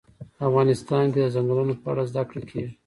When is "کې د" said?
1.13-1.27